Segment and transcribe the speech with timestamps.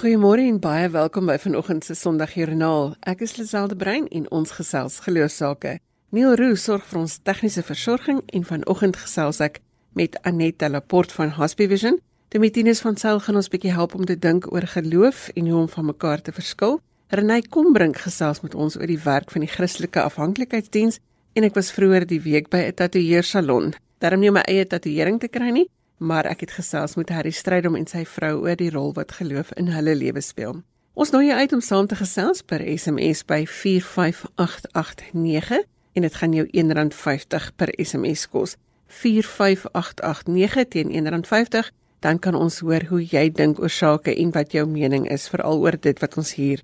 [0.00, 2.94] Goeiemôre en baie welkom by vanoggend se Sondagjoernaal.
[3.04, 5.74] Ek is Liselde Brein en ons gesels geloofsake.
[6.16, 9.58] Neil Roo sorg vir ons tegniese versorging en vanoggend gesels ek
[9.92, 11.98] met Annette Laporte van Hospivision.
[12.32, 15.68] Demetinus van Sail gaan ons bietjie help om te dink oor geloof en hoe om
[15.68, 16.78] van mekaar te verskil.
[17.12, 20.96] Renay Kombrink gesels met ons oor die werk van die Christelike Afhanklikheidsdiens
[21.36, 23.74] en ek was vroeër die week by 'n tatoeëersalon.
[24.00, 25.68] Daarom nie my eie tatoeëring te kry nie,
[26.00, 29.52] maar ek het gesels met Harry Strydom en sy vrou oor die rol wat geloof
[29.60, 30.62] in hulle lewe speel.
[30.96, 35.60] Ons nooi jou uit om saam te gesels per SMS by 45889
[35.92, 38.56] en dit gaan jou R1.50 per SMS kos.
[38.88, 41.68] 45889 teen R1.50
[42.00, 45.60] dan kan ons hoor hoe jy dink oor sake en wat jou mening is veral
[45.60, 46.62] oor dit wat ons hier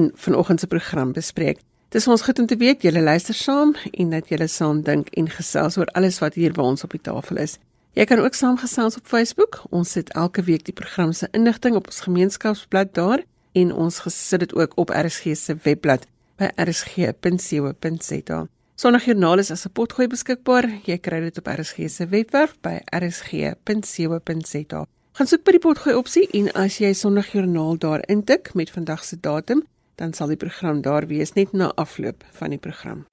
[0.00, 1.60] in vanoggend se program bespreek.
[1.92, 5.28] Dis ons goed om te weet julle luister saam en dat julle saam dink en
[5.32, 7.58] gesels oor alles wat hier by ons op die tafel is.
[7.98, 9.64] Jy kan ook saamgesels op Facebook.
[9.74, 13.24] Ons sit elke week die program se inligting op ons gemeenskapsblad daar
[13.58, 16.06] en ons gesit dit ook op RSG se webblad
[16.38, 18.46] by rsg.co.za.
[18.78, 20.70] Sondagjoernaal is as 'n potgooi beskikbaar.
[20.84, 24.86] Jy kry dit op RSG se webwerf by rsg.co.za.
[25.12, 29.16] Gaan soek by die potgooi opsie en as jy Sondagjoernaal daar intik met vandag se
[29.20, 29.62] datum,
[29.96, 33.06] dan sal die program daar wees net na afloop van die program.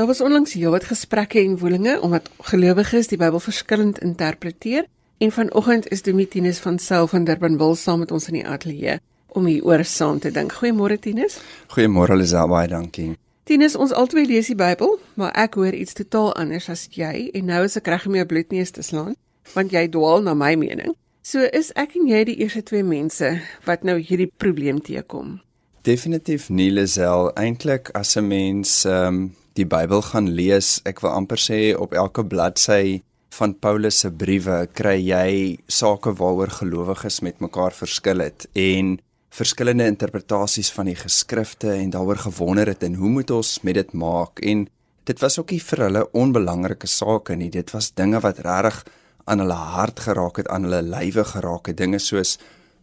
[0.00, 4.86] Daar was onlangs heelwat gesprekke en woelinge omdat gelowiges die Bybel verskillend interpreteer
[5.18, 8.94] en vanoggend is Domitinus van Sail van Durbanville saam met ons in die ateljee
[9.26, 10.54] om hieroor saam te dink.
[10.56, 11.36] Goeiemôre Tinus.
[11.74, 13.10] Goeiemôre Lisel, baie dankie.
[13.44, 17.52] Tinus, ons albei lees die Bybel, maar ek hoor iets totaal anders as jy en
[17.52, 19.12] nou is ek reg om jou bloedneus te slaan
[19.52, 20.94] want jy dwaal na my mening.
[21.20, 23.34] So is ek en jy die eerste twee mense
[23.68, 25.42] wat nou hierdie probleem teekom.
[25.84, 29.20] Definitief nie Lisel, eintlik as 'n mens ehm um,
[29.58, 33.00] die Bybel gaan lees, ek wil amper sê op elke bladsy
[33.34, 38.98] van Paulus se briewe kry jy sake waaroor gelowiges met mekaar verskil het en
[39.30, 43.92] verskillende interpretasies van die geskrifte en daaroor gewonder het en hoe moet ons met dit
[43.94, 44.42] maak.
[44.42, 44.66] En
[45.06, 48.82] dit was ook nie vir hulle onbelangrike sake nie dit was dinge wat regtig
[49.30, 51.78] aan hulle hart geraak het aan hulle lywe geraak het.
[51.78, 52.38] Dinge soos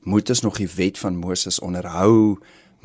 [0.08, 2.38] moet ons nog die wet van Moses onderhou?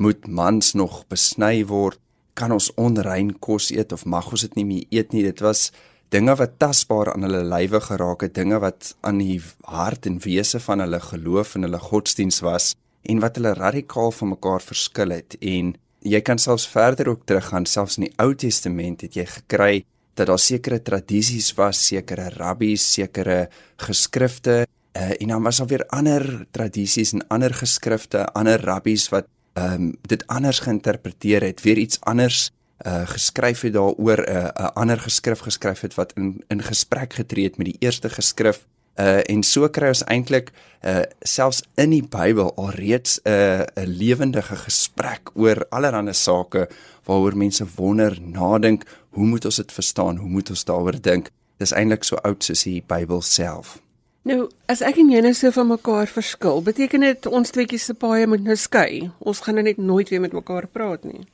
[0.03, 1.99] Moet mans nog besny word
[2.33, 5.23] kan ons onrein kos eet of mag ons dit nie meer eet nie.
[5.25, 5.71] Dit was
[6.13, 9.39] dinge wat tasbaar aan hulle lywe geraak het, dinge wat aan die
[9.69, 12.73] hart en wese van hulle geloof en hulle godsdiens was
[13.09, 15.37] en wat hulle radikaal van mekaar verskil het.
[15.41, 15.73] En
[16.03, 19.73] jy kan selfs verder ook teruggaan, selfs in die Ou Testament het jy gekry
[20.13, 23.47] dat daar sekere tradisies was, sekere rabbies, sekere
[23.81, 24.63] geskrifte
[24.93, 29.73] uh, en dan was daar weer ander tradisies en ander geskrifte, ander rabbies wat ehm
[29.73, 32.51] um, dit anders geïnterpreteer het, weer iets anders
[32.85, 37.13] uh geskryf het daaroor 'n uh, 'n ander geskrif geskryf het wat in in gesprek
[37.13, 38.65] getree het met die eerste geskrif
[38.99, 43.87] uh en so kry ons eintlik uh selfs in die Bybel alreeds 'n uh, 'n
[43.87, 46.69] lewendige gesprek oor allerlei sake
[47.03, 50.17] waaroor mense wonder, nadink, hoe moet ons dit verstaan?
[50.17, 51.29] Hoe moet ons daaroor dink?
[51.57, 53.82] Dis eintlik so oud soos die Bybel self.
[54.23, 57.95] Nou, as ek en jy nou so van mekaar verskil, beteken dit ons tweeetjies se
[57.99, 59.09] paaie moet nou skei.
[59.19, 61.25] Ons gaan nou net nooit weer met mekaar praat nie.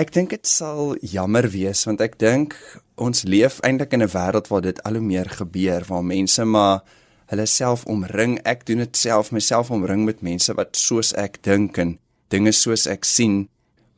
[0.00, 2.56] Ek dink dit sal jammer wees want ek dink
[2.96, 6.80] ons leef eintlik in 'n wêreld waar dit al hoe meer gebeur waar mense maar
[7.28, 8.40] hulle self omring.
[8.44, 11.98] Ek doen dit self myself omring met mense wat soos ek dink en
[12.28, 13.48] dinge soos ek sien.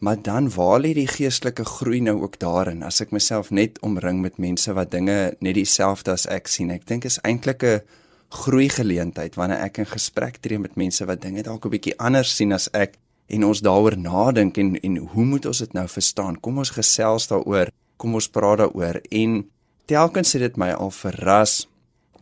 [0.01, 4.21] Maar dan waar lê die geestelike groei nou ook daarin as ek myself net omring
[4.21, 6.71] met mense wat dinge net dieselfde as ek sien?
[6.71, 7.81] Ek dink is eintlik 'n
[8.33, 12.37] groei geleentheid wanneer ek in gesprek tree met mense wat dinge dalk 'n bietjie anders
[12.37, 12.97] sien as ek
[13.29, 16.41] en ons daaroor nadink en en hoe moet ons dit nou verstaan?
[16.41, 19.45] Kom ons gesels daaroor, kom ons praat daaroor en
[19.87, 21.69] telkens het dit my al verras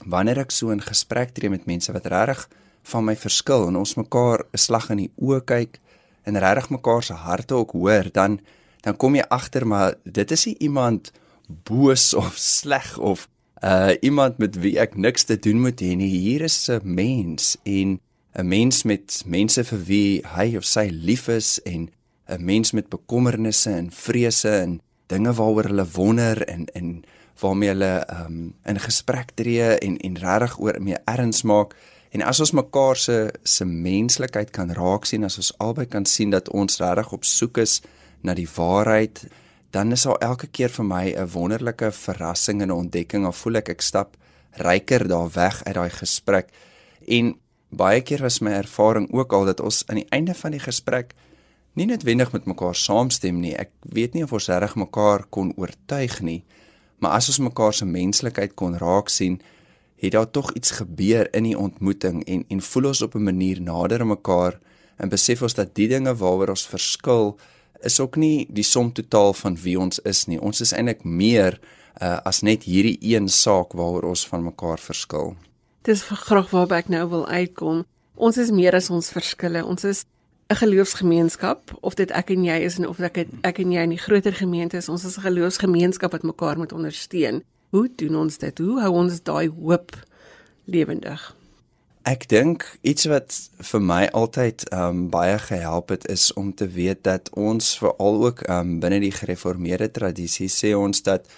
[0.06, 2.48] wanneer ek so in gesprek tree met mense wat regtig
[2.82, 5.80] van my verskil en ons mekaar 'n slag in die oë kyk
[6.24, 8.41] en regtig mekaar se harte ook hoor, dan
[8.83, 11.13] dan kom jy agter maar dit is nie iemand
[11.48, 13.28] boos of sleg of
[13.65, 16.09] uh iemand met wie ek niks te doen moet hê nie.
[16.09, 18.01] Hier is 'n mens en
[18.34, 21.91] 'n mens met mense vir wie hy of sy lief is en
[22.28, 27.04] 'n mens met bekommernisse en vrese en dinge waaroor hulle wonder en en
[27.41, 31.74] waarmee hulle um in gesprek tree en en regtig oor mee erns maak.
[32.10, 36.30] En as ons mekaar se se menslikheid kan raak sien, as ons albei kan sien
[36.30, 37.80] dat ons regtig op soek is
[38.21, 39.27] na die waarheid,
[39.70, 43.24] dan is al elke keer vir my 'n wonderlike verrassing en 'n ontdekking.
[43.24, 44.16] Al voel ek ek stap
[44.52, 46.48] ryker daar weg uit daai gesprek.
[47.06, 47.36] En
[47.68, 51.14] baie keer was my ervaring ook al dat ons aan die einde van die gesprek
[51.72, 53.54] nie noodwendig met mekaar saamstem nie.
[53.54, 56.44] Ek weet nie of ons reg mekaar kon oortuig nie,
[56.98, 59.40] maar as ons mekaar se menslikheid kon raak sien,
[60.00, 63.60] het daar tog iets gebeur in die ontmoeting en en voel ons op 'n manier
[63.60, 64.58] nader aan mekaar
[64.96, 67.38] en besef ons dat die dinge waaroor ons verskil
[67.82, 70.41] is ook nie die som totaal van wie ons is nie.
[70.41, 71.59] Ons is eintlik meer
[72.03, 75.34] uh, as net hierdie een saak waaroor ons van mekaar verskil.
[75.88, 77.84] Dis graag waarby ek nou wil uitkom.
[78.21, 79.65] Ons is meer as ons verskille.
[79.65, 80.04] Ons is
[80.50, 83.94] 'n geloofsgemeenskap of dit ek en jy is en of ek ek en jy in
[83.94, 84.88] die groter gemeente is.
[84.88, 87.42] Ons is 'n geloofsgemeenskap wat mekaar moet ondersteun.
[87.71, 88.59] Hoe doen ons dit?
[88.59, 89.94] Hoe hou ons daai hoop
[90.65, 91.40] lewendig?
[92.08, 97.02] Ek dink iets wat vir my altyd um baie gehelp het is om te weet
[97.04, 101.28] dat ons veral ook um binne die gereformeerde tradisie sê ons dat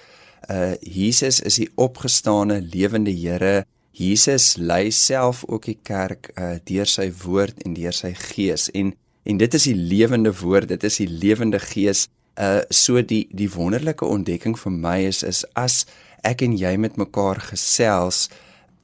[0.50, 3.64] uh Jesus is die opgestane lewende Here.
[3.90, 8.94] Jesus lei self ook die kerk uh deur sy woord en deur sy gees en
[9.26, 12.06] en dit is die lewende woord, dit is die lewende gees.
[12.38, 15.86] Uh so die die wonderlike ontdekking vir my is is as
[16.22, 18.28] ek en jy met mekaar gesels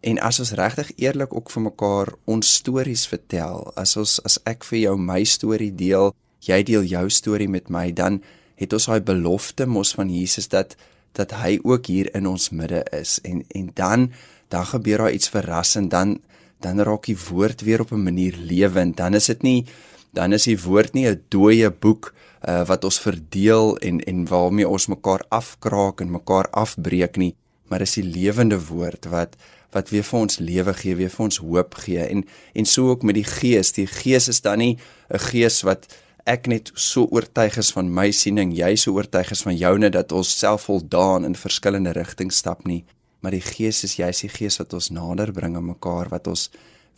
[0.00, 4.64] en as ons regtig eerlik ook vir mekaar ons stories vertel, as ons as ek
[4.64, 6.14] vir jou my storie deel,
[6.46, 8.22] jy deel jou storie met my, dan
[8.58, 10.76] het ons daai belofte mos van Jesus dat
[11.16, 13.18] dat hy ook hier in ons midde is.
[13.24, 14.12] En en dan
[14.48, 16.18] dan gebeur daar iets verrassend dan
[16.60, 18.96] dan raak die woord weer op 'n manier lewend.
[18.96, 19.66] Dan is dit nie
[20.12, 22.14] dan is die woord nie 'n dooie boek
[22.48, 27.34] uh, wat ons verdeel en en waarmee ons mekaar afkraak en mekaar afbreek nie,
[27.68, 29.36] maar is die lewende woord wat
[29.72, 32.24] wat weer vir ons lewe gee, weer vir ons hoop gee en
[32.54, 33.72] en so ook met die gees.
[33.72, 34.78] Die gees is dan nie
[35.10, 35.88] 'n gees wat
[36.26, 40.12] ek net so oortuig is van my siening, jy so oortuig is van joune dat
[40.12, 42.84] ons self voldaan in verskillende rigtings stap nie,
[43.20, 46.50] maar die gees is jy's die gees wat ons nader bring aan mekaar, wat ons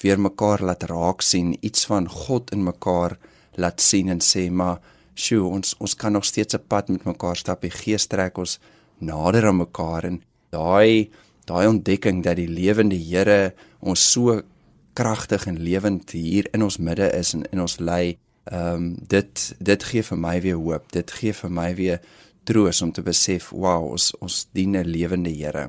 [0.02, 3.18] weer mekaar laat raak sien, iets van God in mekaar
[3.60, 4.80] laat sien en sê maar
[5.14, 7.60] sjoe, ons ons kan nog steeds 'n pad met mekaar stap.
[7.62, 8.58] Die Gees trek ons
[8.98, 11.10] nader aan mekaar en daai
[11.50, 14.40] daai ontdekking dat die lewende Here ons so
[14.98, 18.16] kragtig en lewend hier in ons midde is en in ons lei,
[18.50, 20.88] ehm um, dit dit gee vir my weer hoop.
[20.94, 22.00] Dit gee vir my weer
[22.44, 25.68] troos om te besef, wow, ons ons dien 'n lewende Here.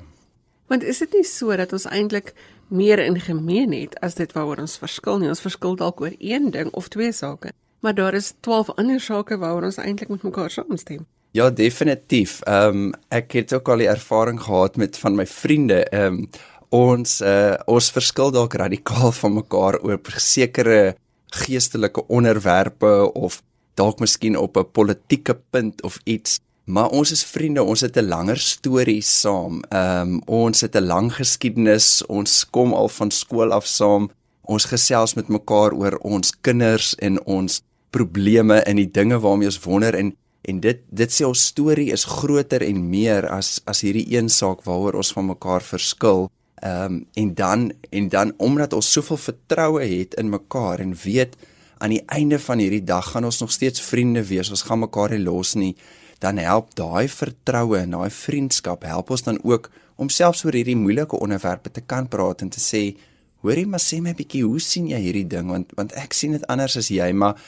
[0.68, 2.34] Want is dit nie so dat ons eintlik
[2.70, 5.30] meer in gemeen het as dit waaroor ons verskil nie?
[5.30, 7.52] Ons verskil dalk oor een ding of twee sake
[7.82, 11.06] maar daar is 12 ander sake waaroor ons eintlik met mekaar saamstem.
[11.34, 12.42] Ja, definitief.
[12.44, 15.86] Ehm um, ek het ook al die ervaring gehad met van my vriende.
[15.88, 16.30] Ehm um,
[16.70, 20.96] ons uh ons verskil dalk radikaal van mekaar oor sekere
[21.32, 23.42] geestelike onderwerpe of
[23.80, 26.40] dalk miskien op 'n politieke punt of iets.
[26.66, 29.64] Maar ons is vriende, ons het 'n langer storie saam.
[29.70, 32.06] Ehm um, ons het 'n lang geskiedenis.
[32.06, 34.12] Ons kom al van skool af saam.
[34.42, 39.64] Ons gesels met mekaar oor ons kinders en ons probleme en die dinge waarmee ons
[39.64, 44.08] wonder en en dit dit sê ons storie is groter en meer as as hierdie
[44.16, 46.30] een saak waaroor ons van mekaar verskil.
[46.62, 51.38] Ehm um, en dan en dan omdat ons soveel vertroue het in mekaar en weet
[51.78, 54.50] aan die einde van hierdie dag gaan ons nog steeds vriende wees.
[54.50, 55.76] Ons gaan mekaar nie los nie.
[56.22, 60.78] Dan help daai vertroue en daai vriendskap help ons dan ook om selfs oor hierdie
[60.78, 62.84] moeilike onderwerpe te kan praat en te sê,
[63.42, 66.46] hoorie maar sê my bietjie, hoe sien jy hierdie ding want want ek sien dit
[66.50, 67.42] anders as jy, maar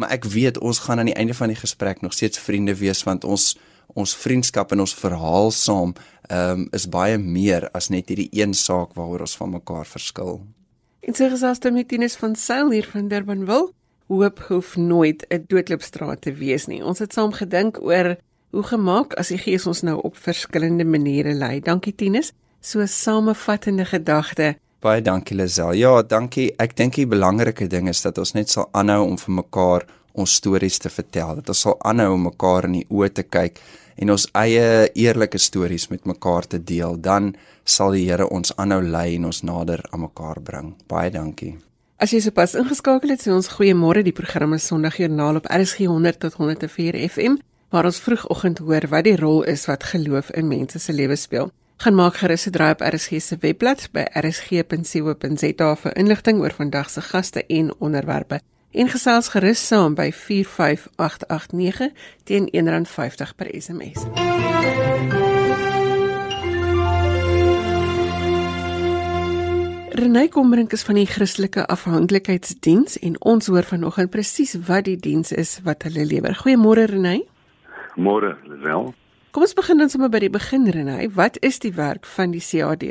[0.00, 3.04] maar ek weet ons gaan aan die einde van die gesprek nog steeds vriende wees
[3.04, 3.52] want ons
[3.98, 5.92] ons vriendskap en ons verhaal saam
[6.30, 10.38] um, is baie meer as net hierdie een saak waaroor ons van mekaar verskil.
[11.02, 13.72] En sê gesels dan met Tinus van Sail hier van Durbanville.
[14.06, 16.84] Hoop hoef nooit 'n doodloopstraat te wees nie.
[16.84, 18.16] Ons het saam gedink oor
[18.50, 21.60] hoe gemaak as die Gees ons nou op verskillende maniere lei.
[21.60, 22.32] Dankie Tinus.
[22.60, 25.74] So 'n samevattende gedagte Baie dankie Lisel.
[25.76, 26.46] Ja, dankie.
[26.56, 29.84] Ek dink die belangrike ding is dat ons net sal aanhou om vir mekaar
[30.16, 31.34] ons stories te vertel.
[31.36, 33.60] Dat ons sal aanhou om mekaar in die oë te kyk
[34.00, 36.96] en ons eie eerlike stories met mekaar te deel.
[36.96, 37.34] Dan
[37.68, 40.72] sal die Here ons aanhou lei en ons nader aan mekaar bring.
[40.88, 41.58] Baie dankie.
[42.00, 44.00] As jy sopas ingeskakel het, sê ons goeiemôre.
[44.00, 47.36] Die program is Sondagjoernaal op RSG 100 tot 104 FM
[47.68, 51.52] waar ons vroegoggend hoor wat die rol is wat geloof in mense se lewens speel
[51.80, 56.90] gaan maak gerus 'n draai op RSG se webblad by rsg.co.za vir inligting oor vandag
[56.90, 58.40] se gaste en onderwerpe.
[58.70, 61.90] En gesels gerus saam by 45889
[62.24, 64.04] teen R1.50 per SMS.
[69.88, 75.32] Renay Kombrink is van die Christelike Afhanklikheidsdiens en ons hoor vanoggend presies wat die diens
[75.32, 76.36] is wat hulle lewer.
[76.44, 77.24] Goeiemôre Renay.
[77.96, 78.94] Môre, Lisel.
[79.30, 81.08] Kom ons begin dan sommer by die begin Renay.
[81.14, 82.82] Wat is die werk van die CAD?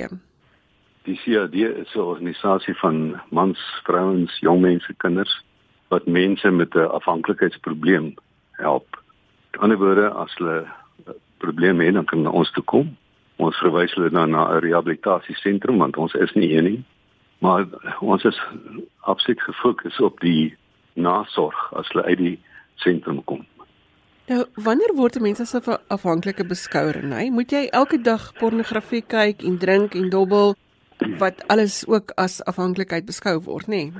[1.04, 5.44] Die CAD is 'n organisasie van mans, vrouens, jong mense, kinders
[5.90, 8.16] wat mense met 'n afhanklikheidsprobleem
[8.52, 8.88] help.
[8.96, 10.68] Aan die ander woorde, as hulle
[11.38, 12.98] probleme het, dan kan ons toe kom
[13.40, 16.84] Ons verwys hulle dan na 'n rehabilitasiesentrum want ons is nie een nie.
[17.40, 17.66] Maar
[18.00, 18.42] ons is
[19.00, 20.56] absoluut gefokus op die
[20.94, 22.40] nasorg as hulle uit die
[22.76, 23.46] sentrum kom.
[24.30, 27.32] Nou, wanneer word mense as 'n afhanklike beskouer, nee?
[27.32, 30.56] Moet jy elke dag pornografie kyk en drink en dobbel
[31.18, 33.90] wat alles ook as afhanklikheid beskou word, nê?
[33.90, 33.92] Nee?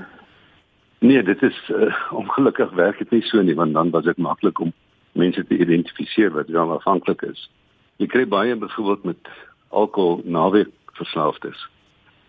[0.98, 4.60] nee, dit is uh, ongelukkig werk dit nie so nie, want dan was dit maklik
[4.60, 4.72] om
[5.12, 7.50] mense te identifiseer wat dan afhanklik is.
[7.96, 9.28] Jy kry baie byvoorbeeld met
[9.68, 11.68] alkohol naweek verslaafdes.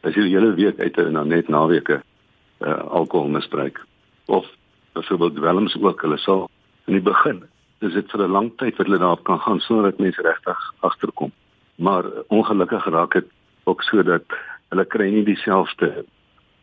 [0.01, 3.85] As jy hele week uit en dan net naweke uh, alkohol misbruik
[4.25, 4.45] of
[4.93, 6.49] byvoorbeeld dwelms ook, hulle sal
[6.87, 7.45] in die begin
[7.81, 10.73] dis dit vir 'n lang tyd wat hulle daarop kan gaan sonder dat mense regtig
[10.79, 11.31] agterkom.
[11.75, 13.27] Maar ongelukkig raak dit
[13.63, 14.25] ook so dat
[14.69, 16.05] hulle kry nie dieselfde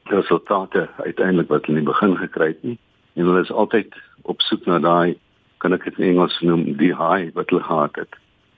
[0.04, 2.78] resultate uiteindelik wat hulle in die begin gekry het nie.
[3.14, 5.18] En hulle is altyd op soek na daai
[5.58, 8.14] kan ek dit in Engels noem die high wat hulle gehad het.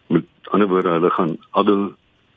[0.06, 1.94] Met ander woorde hulle gaan al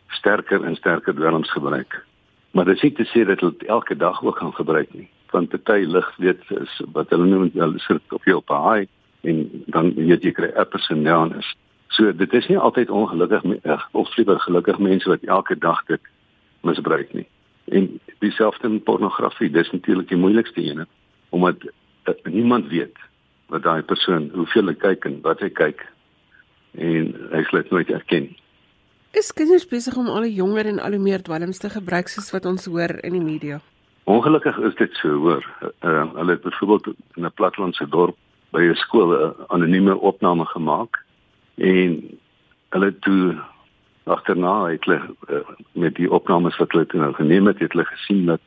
[0.07, 2.05] sterker en sterker dwelms gebruik.
[2.51, 5.09] Maar dit sê te sê dat hulle elke dag ook gaan gebruik nie.
[5.31, 8.87] Want party lig weet is wat hulle noem hulle sit op jou op high
[9.23, 11.55] en dan weet jy kry uppers en downs.
[11.95, 13.45] So dit is nie altyd ongelukkig
[13.91, 16.11] of liewer gelukkig mense wat elke dag dit
[16.61, 17.27] misbruik nie.
[17.71, 20.85] En dieselfde met pornografie, dis natuurlik die moeilikste een
[21.29, 21.57] omdat
[22.23, 22.97] niemand weet
[23.49, 25.85] wat daai persoon hoeveel hy kyk en wat hy kyk
[26.77, 28.27] en hy slet nooit erken.
[29.13, 32.65] Is kinders besig om al jonger en al meer dwelms te gebruik soos wat ons
[32.65, 33.61] hoor in die media?
[34.09, 35.45] Ongelukkig is dit so, hoor.
[35.85, 38.17] Uh, hulle het byvoorbeeld in 'n platlandse dorp
[38.53, 41.01] by 'n skool 'n anonieme opname gemaak
[41.57, 42.19] en
[42.69, 43.35] hulle toe
[44.03, 47.85] agterna het hulle uh, met die opnames wat hulle toe nou geneem het, het hulle
[47.85, 48.41] gesien dat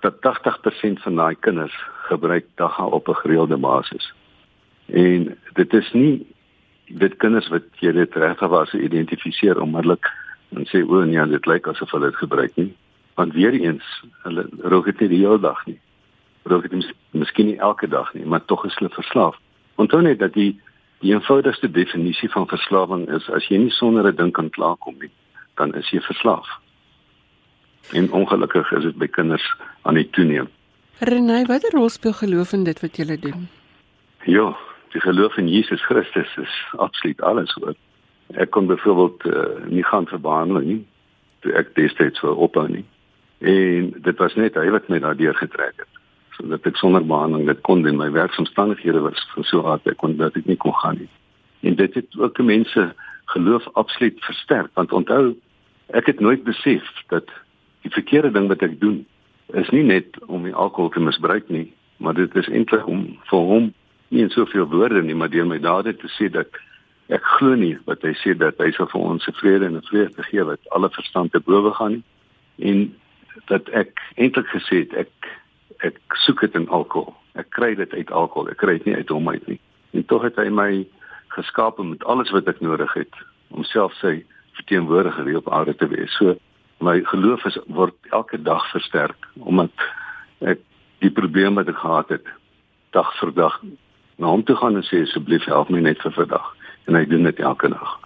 [0.00, 1.76] dat 80% van daai kinders
[2.08, 4.14] gebruik dagga op 'n gereelde basis.
[4.86, 6.26] En dit is nie
[6.86, 10.06] dit kinders wat jy dit regtig was identifiseer onmiddellik
[10.48, 12.74] en sê o nee, dit lyk asof hulle dit gebruik nie.
[13.14, 15.80] Want weer eens, hulle rook dit nie die hele dag nie.
[16.46, 19.38] Rook dit miskien nie elke dag nie, maar tog is hulle verslaaf.
[19.82, 20.54] Onthou net dat die
[21.04, 25.10] die eenvoudigste definisie van verslawing is as jy nie sonder 'n ding kan klaarkom nie,
[25.56, 26.48] dan is jy verslaaf.
[27.92, 30.48] En ongelukkig is dit by kinders aan die toeneem.
[30.98, 33.48] Renai, watter rol speel geloof in dit wat jy doen?
[34.24, 34.56] Ja,
[34.92, 37.74] die geloof in Jesus Christus is absoluut alles hoor.
[38.34, 40.86] Ek kon byvoorbeeld uh, nie gaan vir behandeling nie.
[41.40, 42.84] Toe ek destyds vir ophou nie.
[43.38, 45.95] En dit was net hy wat my daardeur getrek het.
[46.36, 47.98] Sodat ek sonder behandeling dit kon doen.
[47.98, 51.10] My werksomstandighede was so hard ek kon dat ek nie kon gaan nie.
[51.66, 52.92] En dit het ook mense
[53.32, 55.34] geloof absoluut versterk want onthou
[55.94, 57.30] ek het nooit besef dat
[57.82, 59.00] die verkeerde ding wat ek doen
[59.54, 63.50] is nie net om die alkohol te misbruik nie, maar dit is eintlik om vir
[63.50, 63.72] hom
[64.14, 66.50] nie in soveel woorde nie, maar deur my dade te sê dat
[67.14, 70.46] ek glo nie wat hy sê dat hy sal vir ons vrede en vrede gee
[70.46, 72.04] wat alle verstand te bowe gaan nie
[72.58, 72.94] en
[73.46, 75.30] dat ek eintlik gesê het ek
[75.84, 77.14] ek soek dit in alkohol.
[77.34, 78.50] Ek kry dit uit alkohol.
[78.50, 79.60] Ek kry dit nie uit hom uit nie.
[79.92, 80.86] En tog het hy my
[81.36, 83.14] geskaap met alles wat ek nodig het
[83.48, 84.24] om self sy
[84.56, 86.12] verteenwoordiger op aarde te wees.
[86.16, 86.36] So
[86.78, 89.72] my geloof is word elke dag versterk omdat
[90.40, 90.60] ek
[91.04, 92.32] die probleme wat ek gehad het
[92.96, 93.60] dag vir dag
[94.16, 96.52] na hom toe gaan en sê asseblief help my net vir vandag
[96.86, 97.96] en hy doen dit elke dag.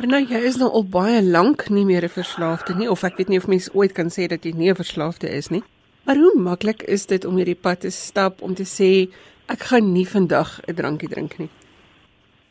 [0.00, 3.28] Nou jy is nou al baie lank nie meer 'n verslaafde nie of ek weet
[3.28, 5.62] nie of mens ooit kan sê dat jy nie 'n verslaafde is nie.
[6.04, 9.10] Maar hoe maklik is dit om hierdie pad te stap om te sê
[9.46, 11.50] ek gaan nie vandag 'n drankie drink nie.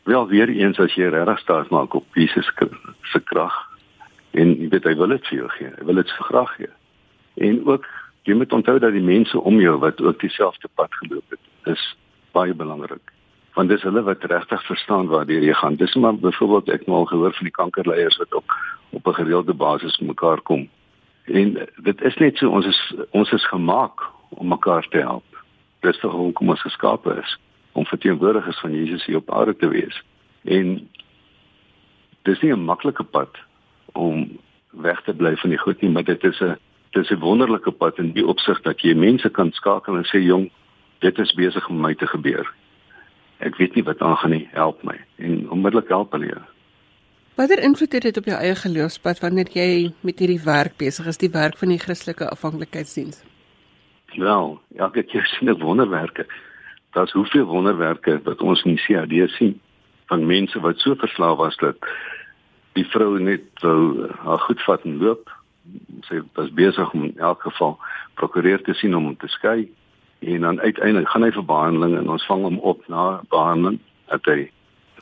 [0.04, 2.50] Wel weer eens as jy regtig staat maak op Jesus
[3.02, 3.70] se krag
[4.30, 5.70] En jy weet hy wil dit vir jou gee.
[5.78, 6.74] Hy wil dit vir graag gee.
[7.46, 7.86] En ook
[8.28, 11.40] jy moet onthou dat die mense om jou wat ook dieselfde pad geloop het,
[11.72, 11.82] is
[12.36, 13.14] baie belangrik.
[13.56, 15.78] Want dis hulle wat regtig verstaan waartoe jy gaan.
[15.80, 18.54] Dis maar byvoorbeeld ek nou al gehoor van die kankerleiers wat ook
[18.90, 20.68] op 'n gereelde basis mekaar kom.
[21.32, 25.42] En dit is net so ons is ons is gemaak om mekaar te help.
[25.80, 27.36] Dis tog hoe kom ons geskape is
[27.72, 30.02] om verteenwoordigers van Jesus hier op aarde te wees.
[30.42, 30.88] En
[32.22, 33.38] dis nie 'n maklike pad
[33.92, 34.38] om
[34.70, 36.56] weg te bly van die goed nie, maar dit is 'n
[36.90, 40.18] dit is 'n wonderlike pad in die opsig dat jy mense kan skakel en sê
[40.18, 40.50] jong,
[40.98, 42.52] dit is besig om my te gebeur.
[43.38, 46.42] Ek weet nie wat aangaan nie, help my en onmiddellik help hulle jou.
[47.40, 51.16] Watter invloed het dit op jou eie geloofspad wanneer jy met hierdie werk besig is,
[51.16, 53.22] die werk van die Christelike afhanklikheidsdiens?
[54.12, 56.26] Wel, elke keer sien ek wonderwerke.
[56.92, 59.56] Daar's hoeveel wonderwerke wat ons in die CAD sien
[60.12, 61.80] van mense wat so verslaaf was dat
[62.76, 65.32] die vrou net wou haar goed vat en loop.
[66.12, 67.78] Sy was besig om in elk geval
[68.20, 69.62] prokureur te sien om te skei
[70.28, 73.80] en dan uiteindelik gaan hy vir behandeling en ons vang hom op na behandeling
[74.28, 74.42] hy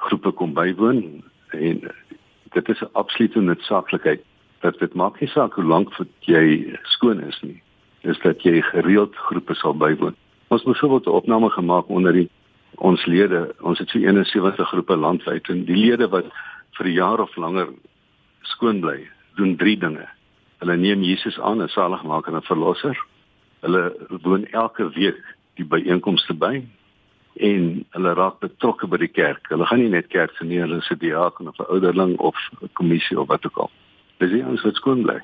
[0.07, 1.02] groepe kom bywoon
[1.50, 1.88] en
[2.52, 4.21] dit is 'n absolute noodsaaklikheid
[4.61, 7.62] dat dit maak nie saak hoe lank jy skoon is nie.
[8.02, 10.14] Dis dat jy gereeld groepe sal bywoon.
[10.49, 12.31] Ons het byvoorbeeld 'n opname gemaak onder die
[12.75, 16.25] ons lede, ons het so 71 groepe landwyd en die lede wat
[16.76, 17.69] vir 'n jaar of langer
[18.43, 20.09] skoon bly, doen drie dinge.
[20.59, 23.05] Hulle neem Jesus aan as saligmaker en verlosser.
[23.61, 26.62] Hulle woon elke week die byeenkomste by
[27.40, 29.49] en hulle raak betrokke by die kerk.
[29.49, 32.37] Hulle gaan nie net kerk toe nie, hulle is 'n diaken of 'n ouderling of
[32.62, 33.71] 'n kommissie of wat ook al.
[34.18, 35.21] Dis nie ons wat skoon bly.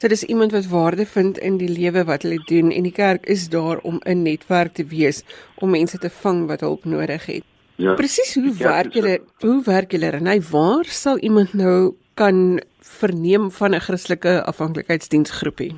[0.00, 3.26] So dis iemand wat waarde vind in die lewe wat hulle doen en die kerk
[3.26, 5.24] is daar om 'n netwerk te wees
[5.58, 7.44] om mense te vang wat hulp nodig het.
[7.76, 7.94] Ja.
[7.94, 9.20] Presies hoe werk julle?
[9.40, 10.10] Hoe werk julle?
[10.10, 15.74] En hy waar sal iemand nou kan verneem van 'n Christelike afhanklikheidsdiensgroepie?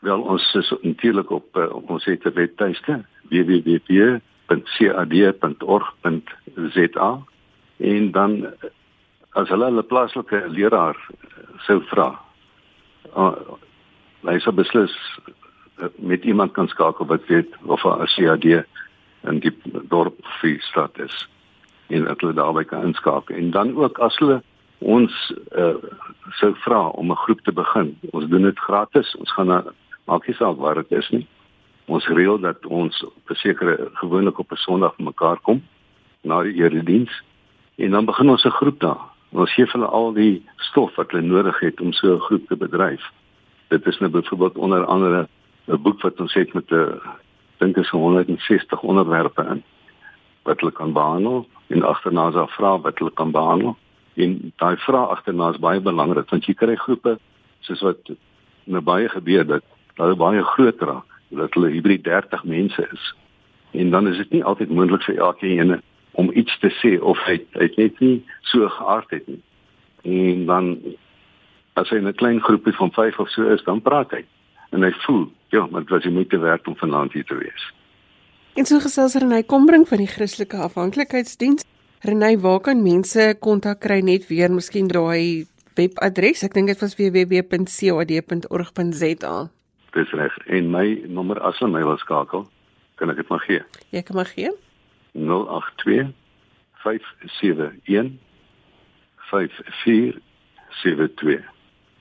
[0.00, 3.04] Wel ons is natuurlik op uh, op ons webtuiste
[4.48, 6.00] www.cad.org.za
[7.76, 8.46] en dan
[9.30, 10.96] as hulle hulle plaaslike leraar
[11.66, 12.08] sou vra
[13.16, 13.34] uh,
[14.26, 14.94] hy sou beslis
[15.26, 18.44] uh, met iemand kan skakel wat weet of 'n CAD
[19.26, 19.54] in die
[19.90, 21.28] dorp vir stad is
[21.88, 23.36] en dat hulle daarby kan inskakel.
[23.36, 24.42] En dan ook as hulle
[24.78, 25.74] ons uh,
[26.30, 29.64] sou vra om 'n groep te begin ons doen dit gratis ons gaan na
[30.04, 31.26] maak nie saak waar dit is nie
[31.86, 35.62] ons reël dat ons besekerde gewoonlik op 'n Sondag mekaar kom
[36.22, 37.22] na die erediens
[37.76, 41.26] en dan begin ons 'n groep daar Ons gee hulle al die stof wat hulle
[41.26, 43.02] nodig het om so 'n groep te bedryf.
[43.68, 45.28] Dit is nou byvoorbeeld onder andere
[45.68, 47.00] 'n boek wat ons het met 'n
[47.58, 49.62] dink is 160 onderwerpe in
[50.42, 53.76] wat hulle kan behandel en agterna is daar vrae wat hulle kan behandel.
[54.14, 57.18] En daai vrae agterna is baie belangrik want jy kry groepe
[57.60, 57.98] soos wat
[58.64, 59.62] nou baie gebeur dat
[59.94, 63.14] hulle baie groot raak, dat hulle hybrid 30 mense is.
[63.70, 65.80] En dan is dit nie altyd moontlik vir elkeen
[66.12, 69.42] om iets te sê of hy hy net nie so geaard het nie.
[70.06, 70.78] En dan
[71.76, 74.24] as hy in 'n klein groepie van 5 of so is, dan praat hy
[74.70, 77.72] en hy voel, ja, maar dit was nie moeite werd om vanaand hier te wees.
[78.54, 81.64] En so gesels Renay Kombring van die Christelike Afhanklikheidsdiens.
[82.00, 86.42] Renay, waar kan mense kontak kry net weer miskien daai webadres?
[86.42, 87.96] Ek dink dit was www.cad.org.za.
[89.96, 90.36] Dis reg.
[90.52, 92.44] En my nommer as hulle my wil skakel,
[93.00, 93.62] kan ek dit maar gee.
[93.96, 94.52] Jy kan maar gee.
[95.16, 96.12] 082
[96.84, 98.12] 571
[99.30, 101.56] 5472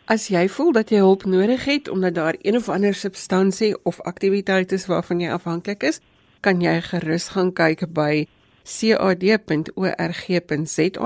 [0.06, 4.02] As jy voel dat jy hulp nodig het omdat daar een of ander substansie of
[4.06, 6.00] aktiwiteit is waarvan jy afhanklik is,
[6.46, 8.28] kan jy gerus gaan kyk by
[8.66, 9.06] cad.org.za,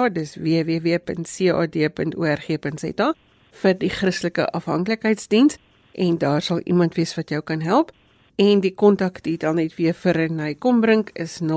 [0.10, 3.14] dis www.cad.org.za
[3.62, 5.58] vir die Christelike Afhanklikheidsdiens
[6.00, 7.92] en daar sal iemand wees wat jou kan help
[8.40, 11.50] en die kontak dit dan net weer vir Renay Kombrink is 0825715472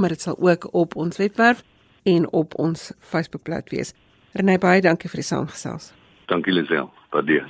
[0.00, 1.62] maar dit sal ook op ons webwerf
[2.04, 3.92] en op ons Facebookblad wees.
[4.32, 5.92] Renay baie dankie vir die saamgesels.
[6.28, 6.90] Dankie Lisel.
[7.12, 7.48] Waardeer.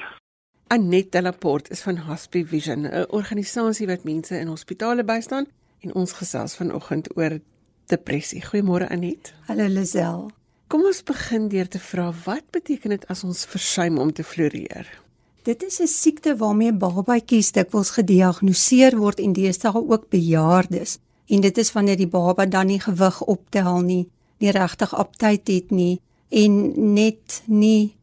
[0.75, 5.47] Annette Laporte is van Hospie Vision, 'n organisasie wat mense in hospitale bystaan
[5.81, 7.39] en ons gesels vanoggend oor
[7.87, 8.43] depressie.
[8.43, 9.33] Goeiemôre Annette.
[9.47, 10.44] Hallo Lisel.
[10.69, 14.89] Kom ons begin deur te vra wat beteken dit as ons versuim om te floreer?
[15.45, 20.99] Dit is 'n siekte waarmee babatjies dikwels gediagnoseer word en deesdae ook bejaardes.
[21.29, 25.71] En dit is wanneer die baba dan nie gewig optel nie, nie regtig aptyt het
[25.71, 27.95] nie en net nie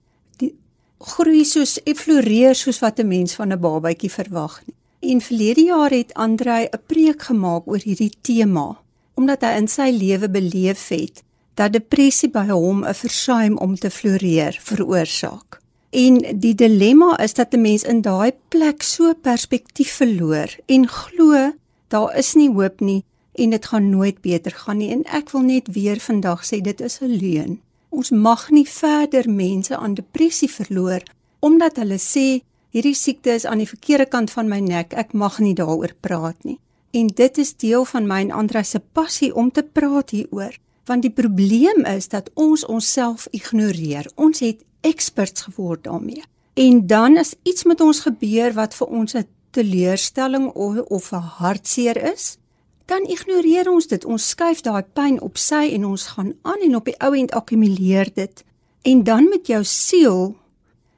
[1.00, 4.76] groei soos floreer soos wat 'n mens van 'n babatjie verwag nie.
[5.12, 8.78] En verlede jaar het Andrei 'n preek gemaak oor hierdie tema
[9.14, 13.90] omdat hy in sy lewe beleef het dat depressie by hom 'n versuim om te
[13.90, 15.60] floreer veroorsaak.
[15.90, 21.52] En die dilemma is dat 'n mens in daai plek so perspektief verloor en glo
[21.88, 25.42] daar is nie hoop nie en dit gaan nooit beter gaan nie en ek wil
[25.42, 27.60] net weer vandag sê dit is 'n leuen.
[27.90, 31.02] Ons mag nie verder mense aan depressie verloor
[31.40, 35.40] omdat hulle sê hierdie siekte is aan die verkeerde kant van my nek, ek mag
[35.40, 36.60] nie daaroor praat nie.
[36.92, 41.02] En dit is deel van my en Andre se passie om te praat hieroor, want
[41.02, 44.12] die probleem is dat ons onsself ignoreer.
[44.16, 46.24] Ons het experts geword daarmee.
[46.54, 51.16] En dan as iets met ons gebeur wat vir ons 'n teleurstelling of of 'n
[51.40, 52.38] hartseer is,
[52.86, 54.06] dan ignoreer ons dit.
[54.06, 57.32] Ons skuif daai pyn op sy en ons gaan aan en op die ou end
[57.32, 58.44] akkumuleer dit.
[58.82, 60.36] En dan met jou siel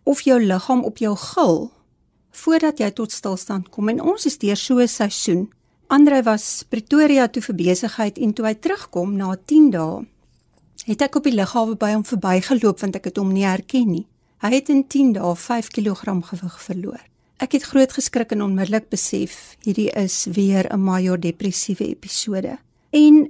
[0.03, 1.71] of jou liggaam op jou gil
[2.31, 3.89] voordat jy tot stilstand kom.
[3.89, 5.51] En ons is deur so 'n seisoen.
[5.93, 9.99] Andre was Pretoria toe vir besigheid en toe hy terugkom na 10 dae
[10.87, 14.05] het ek op die lughawe by hom verbygeloop want ek het hom nie herken nie.
[14.41, 17.03] Hy het in 10 dae 5 kg gewig verloor.
[17.37, 22.57] Ek het groot geskrik en onmiddellik besef hierdie is weer 'n major depressiewe episode.
[22.89, 23.29] En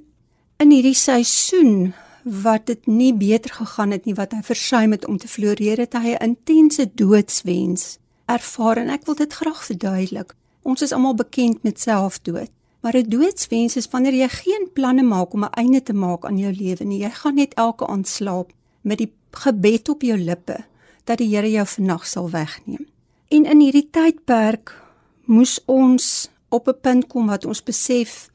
[0.63, 5.17] in hierdie seisoen wat dit nie beter gegaan het nie wat hy versuim het om
[5.17, 10.34] te floreer het hy 'n intense doodswens ervaar en ek wil dit graag verduidelik.
[10.63, 12.49] Ons is almal bekend met selfdood,
[12.82, 16.38] maar 'n doodswens is wanneer jy geen planne maak om 'n einde te maak aan
[16.38, 17.04] jou lewe nie.
[17.04, 20.65] Jy gaan net elke aand slaap met die gebed op jou lippe
[21.04, 22.88] dat die Here jou vannag sal wegneem.
[23.28, 24.82] En in hierdie tydperk
[25.26, 28.30] moes ons op 'n punt kom wat ons besef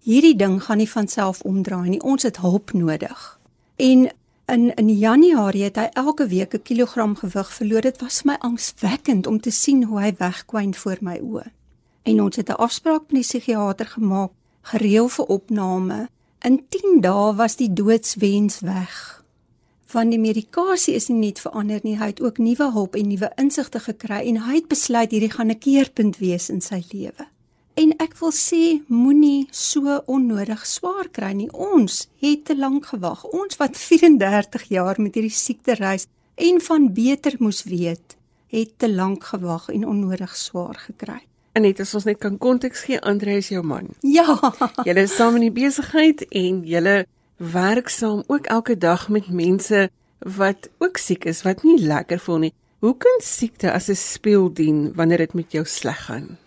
[0.00, 2.02] hierdie ding gaan nie van self omdraai nie.
[2.02, 3.38] Ons het hulp nodig.
[3.76, 4.10] En
[4.50, 7.80] in in Januarie het hy elke week 'n kilogram gewig verloor.
[7.80, 11.50] Dit was my angswekkend om te sien hoe hy wegkwyn voor my oë.
[12.02, 14.30] En ons het 'n afspraak met die psigiater gemaak,
[14.62, 16.08] gereël vir opname.
[16.40, 19.24] In 10 dae was die doodswens weg.
[19.84, 23.32] Van die medikasie is nie net verander nie, hy het ook nuwe hulp en nuwe
[23.36, 27.26] insigte gekry en hy het besluit hierdie gaan 'n keerpunt wees in sy lewe.
[27.74, 31.50] En ek wil sê moenie so onnodig swaar kry nie.
[31.52, 33.24] Ons het te lank gewag.
[33.30, 36.06] Ons wat 34 jaar met hierdie siekte reis
[36.40, 38.16] en van beter moes weet,
[38.50, 41.20] het te lank gewag en onnodig swaar gekry.
[41.52, 43.90] En net as ons net kan konteks gee, Andre is jou man.
[44.06, 44.38] Ja.
[44.86, 47.04] Julle is saam in die besigheid en julle
[47.36, 49.88] werk saam ook elke dag met mense
[50.36, 52.52] wat ook siek is, wat nie lekker voel nie.
[52.80, 56.38] Hoe kan siekte as 'n spieël dien wanneer dit met jou sleg gaan?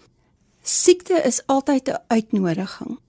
[0.65, 2.99] Siekte is altyd 'n uitnodiging.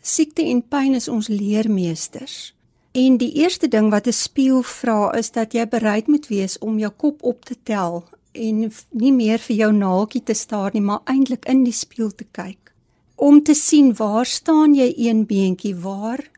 [0.00, 2.54] Siekte en pyn is ons leermeesters.
[2.92, 6.78] En die eerste ding wat 'n spieël vra is dat jy bereid moet wees om
[6.78, 11.00] jou kop op te tel en nie meer vir jou naaltjie te staar nie, maar
[11.04, 12.72] eintlik in die spieël te kyk.
[13.14, 16.30] Om te sien waar staan jy een beentjie, waar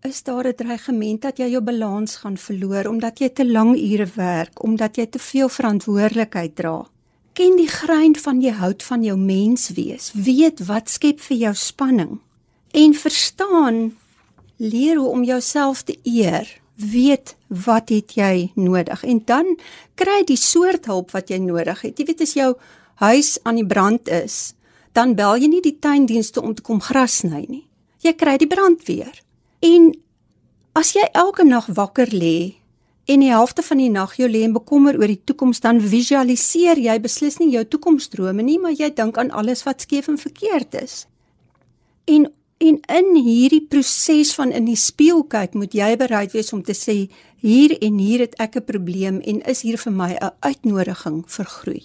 [0.00, 4.06] is daar 'n dreigement dat jy jou balans gaan verloor omdat jy te lang ure
[4.14, 6.90] werk, omdat jy te veel verantwoordelikheid dra
[7.32, 11.54] ken die grein van jy hout van jou mens wees, weet wat skep vir jou
[11.56, 12.18] spanning
[12.72, 13.92] en verstaan
[14.56, 19.56] leer hoe om jouself te eer, weet wat het jy nodig en dan
[19.94, 21.98] kry die soort hulp wat jy nodig het.
[21.98, 22.54] Jy weet as jou
[23.02, 24.54] huis aan die brand is,
[24.96, 27.66] dan bel jy nie die tuindienste om te kom gras sny nie.
[28.02, 29.12] Jy kry die brandweer.
[29.62, 29.92] En
[30.78, 32.61] as jy elke nag wakker lê
[33.12, 36.80] en die helfte van die nag jou lê en bekommer oor die toekoms dan visualiseer
[36.80, 40.78] jy beslis nie jou toekomsdrome nie maar jy dink aan alles wat skeef en verkeerd
[40.82, 41.02] is.
[42.10, 42.30] En
[42.62, 46.76] en in hierdie proses van in die spieël kyk moet jy bereid wees om te
[46.78, 46.94] sê
[47.42, 51.44] hier en hier het ek 'n probleem en is hier vir my 'n uitnodiging vir
[51.44, 51.82] groei.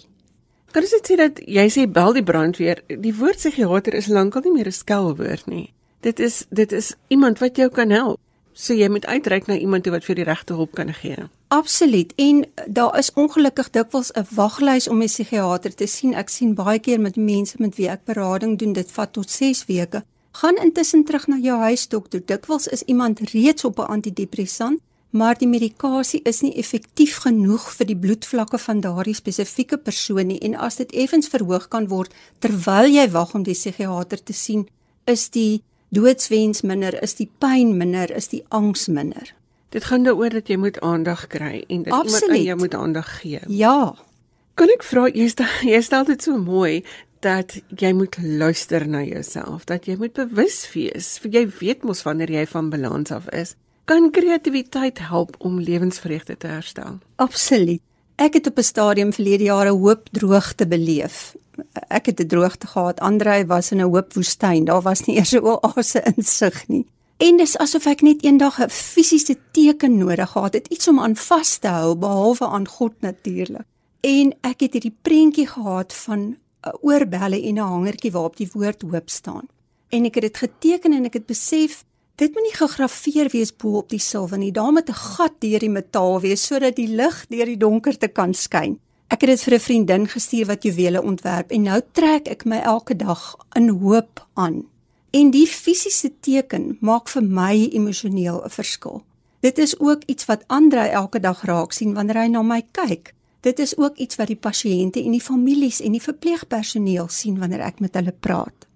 [0.70, 2.82] Kan jy sê dat jy sê bel die brandweer.
[2.86, 5.72] Die woord psigiater is lankal nie meer 'n skelwoord nie.
[6.00, 8.20] Dit is dit is iemand wat jou kan help
[8.58, 11.28] So jy moet uitreik na iemand wat vir die regte hulp kan gee.
[11.54, 12.10] Absoluut.
[12.18, 16.14] En daar is ongelukkig dikwels 'n waglys om 'n psigiater te sien.
[16.14, 19.64] Ek sien baie keer met mense met wie ek berading doen, dit vat tot 6
[19.66, 20.04] weke.
[20.32, 22.26] Gaan intussen terug na jou huisdokter.
[22.26, 27.86] Dikwels is iemand reeds op 'n antidepressant, maar die medikasie is nie effektief genoeg vir
[27.86, 32.86] die bloedvlakke van daardie spesifieke persoon nie en as dit effens verhoog kan word terwyl
[32.86, 34.68] jy wag om die psigiater te sien,
[35.04, 35.62] is die
[35.94, 39.34] doodswens minder, is die pyn minder, is die angs minder.
[39.68, 42.22] Dit gaan daaroor dat jy moet aandag kry en dat Absoluut.
[42.22, 43.40] iemand aan jou moet aandag gee.
[43.48, 43.94] Ja.
[44.54, 46.84] Kan ek vra jy stel jy stel dit so mooi
[47.20, 52.04] dat jy moet luister na jouself, dat jy moet bewus wees, vir jy weet mos
[52.06, 53.56] wanneer jy van balans af is.
[53.90, 57.00] Kan kreatiwiteit help om lewensvreugde te herstel?
[57.16, 57.82] Absoluut.
[58.18, 61.34] Ek het op 'n stadium verlede jare hoop droogte beleef
[61.88, 63.00] ek het 'n droogte gehad.
[63.00, 64.64] Andrei was in 'n hoop woestyn.
[64.64, 66.86] Daar was nie eers 'n oase insig nie.
[67.16, 71.16] En dis asof ek net eendag 'n fisiese teken nodig gehad het, iets om aan
[71.16, 73.66] vas te hou behalwe aan God natuurlik.
[74.00, 76.36] En ek het hierdie prentjie gehad van 'n
[76.80, 79.46] oorbelle en 'n hangertjie waarop die woord hoop staan.
[79.88, 81.84] En ek het dit geteken en ek het besef
[82.18, 84.52] dit moet nie gegraveer wees bo op die silwer nie.
[84.52, 88.34] Daar moet 'n gat deur die metaal wees sodat die lig deur die donkerte kan
[88.34, 88.78] skyn.
[89.08, 92.58] Ek het dit vir 'n vriendin gestuur wat juwele ontwerp en nou trek ek my
[92.58, 94.66] elke dag in hoop aan.
[95.10, 99.02] En die fisiese teken maak vir my emosioneel 'n verskil.
[99.40, 103.14] Dit is ook iets wat Andre elke dag raak sien wanneer hy na my kyk.
[103.40, 107.60] Dit is ook iets wat die pasiënte en die families en die verpleegpersoneel sien wanneer
[107.60, 108.67] ek met hulle praat.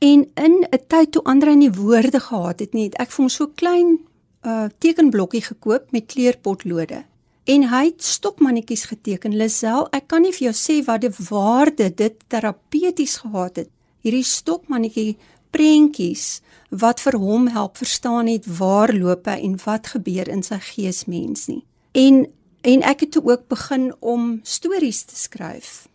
[0.00, 3.28] En in 'n tyd toe Andre nie woorde gehad het nie, het ek vir hom
[3.28, 3.98] so klein
[4.42, 7.04] uh tekenblokkie gekoop met kleurpotlode
[7.44, 9.36] en hy het stokmannetjies geteken.
[9.36, 13.70] Lisel, ek kan nie vir jou sê wat die waarde dit terapeuties gehad het.
[14.04, 15.16] Hierdie stokmannetjie
[15.50, 20.60] prentjies wat vir hom help verstaan het waar loop hy en wat gebeur in sy
[20.72, 21.64] geesmens nie.
[21.92, 22.26] En
[22.60, 25.88] en ek het ook begin om stories te skryf.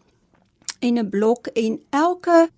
[0.82, 2.50] En 'n blok en elke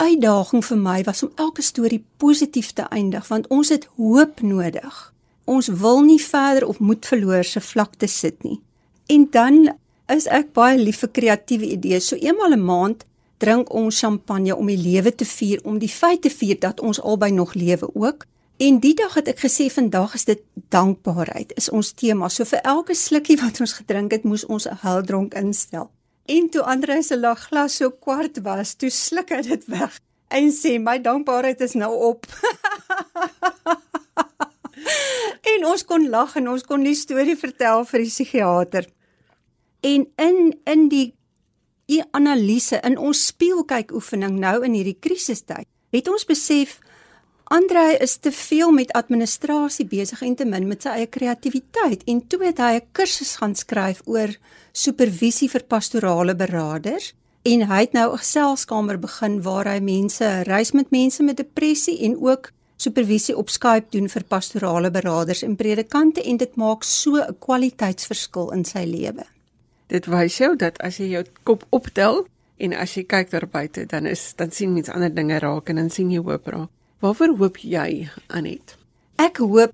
[0.00, 4.98] uitdaging vir my was om elke storie positief te eindig want ons het hoop nodig.
[5.44, 8.60] Ons wil nie verder op moed verloor se vlakte sit nie.
[9.06, 9.72] En dan
[10.10, 12.08] is ek baie lief vir kreatiewe idees.
[12.08, 13.04] So eenmal 'n maand
[13.38, 17.00] drink ons champagne om die lewe te vier, om die feit te vier dat ons
[17.00, 18.26] albei nog lewe ook.
[18.56, 22.28] En die dag het ek gesê vandag is dit dankbaarheid is ons tema.
[22.28, 25.90] So vir elke slukkie wat ons gedrink het, moes ons 'n huildronk instel.
[26.30, 29.98] En toe Andre se lag glas so kwart was, toe sluk hy dit weg
[30.30, 32.26] en sê my dankbaarheid is nou op.
[35.52, 38.86] en ons kon lag en ons kon die storie vertel vir die psigiater.
[39.82, 40.38] En in
[40.70, 41.08] in die
[41.90, 46.78] die analise in ons speelkyk oefening nou in hierdie krisistyd, het ons besef
[47.50, 52.20] Andre is te veel met administrasie besig en te min met sy eie kreatiwiteit en
[52.30, 54.30] toe het hy 'n kursus gaan skryf oor
[54.72, 57.10] supervisie vir pastorale beraders
[57.42, 61.98] en hy het nou 'n geselskamer begin waar hy mense reis met mense met depressie
[62.06, 67.16] en ook supervisie op Skype doen vir pastorale beraders en predikante en dit maak so
[67.16, 69.26] 'n kwaliteitsverskil in sy lewe.
[69.88, 72.26] Dit wys jou dat as jy jou kop optel
[72.58, 75.76] en as jy kyk daar buite dan is dan sien mens ander dinge raak en
[75.76, 76.70] dan sien jy hoop raak.
[77.00, 78.74] Waarvoor hoop jy, Anet?
[79.16, 79.72] Ek hoop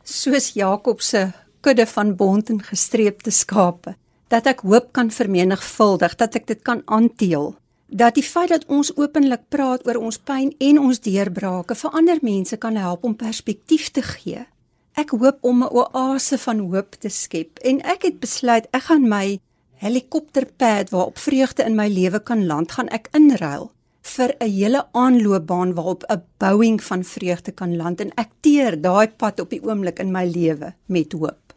[0.00, 1.26] soos Jakob se
[1.60, 3.92] kudde van bont en gestreepte skape,
[4.32, 7.52] dat ek hoop kan vermenigvuldig, dat ek dit kan aanteel.
[7.92, 12.24] Dat die feit dat ons openlik praat oor ons pyn en ons deurbrake vir ander
[12.24, 14.48] mense kan help om perspektief te gee.
[14.96, 19.08] Ek hoop om 'n oase van hoop te skep en ek het besluit ek gaan
[19.08, 19.38] my
[19.84, 23.70] helikopterpad waarop vreugde in my lewe kan land, gaan ek inruil
[24.16, 29.08] vir 'n hele aanloopbaan waarop 'n bouing van vreugde kan land en ek teer daai
[29.08, 31.48] pad op die oomblik in my lewe met hoop.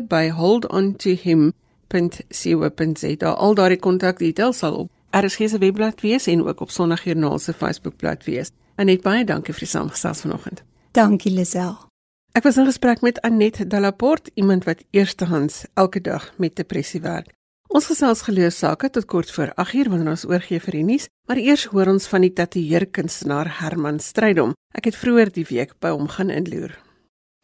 [0.00, 3.34] by holdontohim.co.za.
[3.34, 8.24] Al daardie kontakdetails sal op RSG se webblad wees en ook op Sondagjoernaal se Facebookblad
[8.24, 8.50] wees.
[8.76, 10.62] Annette, baie dankie vir die saamgesels vanoggend.
[10.92, 11.76] Dankie Lisel.
[12.32, 17.32] Ek was in gesprek met Annette Delaport, iemand wat eerstehands elke dag met depressie werk.
[17.68, 21.36] Ons gesels geloos sake tot kort voor 8uur wanneer ons oorgee vir die nuus, maar
[21.36, 24.54] eers hoor ons van die tatoeëerkunstenaar Herman Strydom.
[24.72, 26.72] Ek het vroeër die week by hom gaan inloer.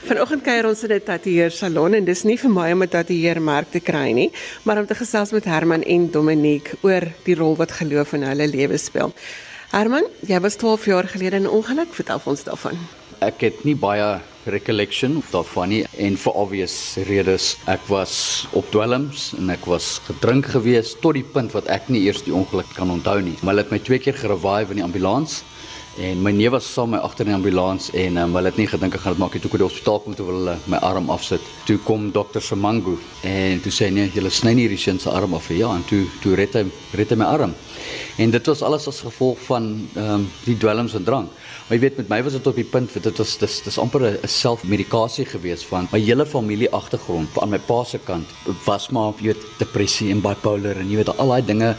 [0.01, 3.71] Vanoggend kuier ons in 'n tatoeëer salon en dis nie vir my om 'n tatoeëermerk
[3.71, 4.31] te kry nie,
[4.65, 8.49] maar om te gesels met Herman en Dominique oor die rol wat geloof in hulle
[8.49, 9.13] lewe speel.
[9.73, 12.79] Herman, jy was 12 jaar gelede in 'n ongeluk, vertel ons daarvan.
[13.21, 16.75] Ek het nie baie recollection daarvan nie en vir obvious
[17.09, 18.15] redes ek was
[18.53, 22.35] op dwelms en ek was gedrink geweest tot die punt wat ek nie eers die
[22.35, 23.37] ongeluk kan onthou nie.
[23.41, 25.43] Maar hulle het my twee keer gerevive in die ambulans
[25.99, 28.59] en my neef was saam met my agter in die ambulans en um, hulle het
[28.59, 29.43] nie gedink ek gaan dit maak nie.
[29.45, 31.53] Toe kom die hospitaal kom toe hulle my arm afsit.
[31.69, 35.37] Toe kom dokter Semangu en toe sê nee jy sny nie hierdie seun se arm
[35.39, 36.67] af ja en toe toe red hy
[36.99, 37.55] red hy my arm
[38.17, 41.31] en dit was alles as gevolg van ehm um, die dwelms en drank
[41.65, 44.03] Maar jy weet met my was dit op die punt dit was dis dis amper
[44.05, 48.29] 'n selfmedikasie gewees van my hele familie agtergrond aan my pa se kant
[48.67, 51.75] was maar jy weet depressie en bipolar en jy weet al daai dinge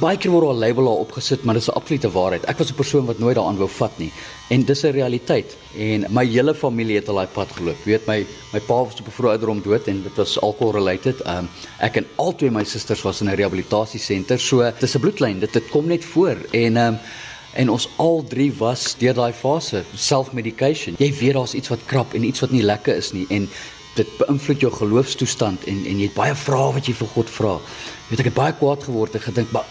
[0.00, 2.44] baie keer word al label daar opgesit maar dis 'n absolute waarheid.
[2.44, 4.12] Ek was 'n persoon wat nooit daaraan wou vat nie
[4.48, 7.84] en dis 'n realiteit en my hele familie het al daai pad geloop.
[7.84, 11.26] Weet my my pa was op 'n vroeë ouderdom dood en dit was alcohol related.
[11.26, 14.38] Um ek en al twee my susters was in 'n rehabilitasiesenter.
[14.40, 15.38] So dis 'n bloedlyn.
[15.38, 16.98] Dit dit kom net voor en um
[17.54, 20.94] en ons al drie was deur daai fase self-medication.
[20.98, 23.48] Jy weet daar's iets wat krap en iets wat nie lekker is nie en
[23.94, 27.54] dit beïnvloed jou geloofstoestand en en jy het baie vrae wat jy vir God vra.
[27.58, 29.64] Jy weet ek het baie kwaad geword en gedink, maar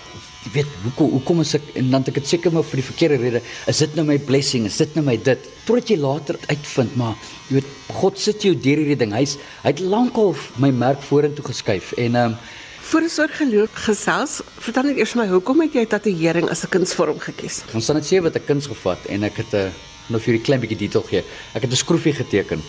[0.47, 2.87] jy weet hoekom hoekom is ek en dan het ek dit seker maar vir die
[2.87, 3.41] verkeerde rede.
[3.67, 4.67] Is dit nou my blessing?
[4.69, 5.49] Is dit nou my dit?
[5.67, 7.17] Totdat jy later uitvind, maar
[7.49, 9.15] jy weet God sit jou deur hierdie ding.
[9.15, 12.39] Hy's hy het lankal my merk vorentoe geskuif en ehm um,
[12.87, 16.71] Voor 'n soort geloof gesels, vertel net eers my hoekom het jy tatoeëring as 'n
[16.71, 17.63] kunsvorm gekies?
[17.73, 19.71] Ons staan net sê wat 'n kuns gevat en ek het 'n uh,
[20.07, 21.23] nou vir 'n klein bietjie detail gee.
[21.53, 22.63] Ek het 'n skroefie geteken.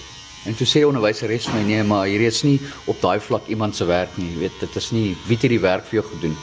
[0.48, 2.56] En toe sê die onderwyseres my nee, maar hier is nie
[2.88, 4.30] op daai vlak iemand se werk nie.
[4.32, 6.36] Jy weet, dit is nie wie het hierdie werk vir jou gedoen.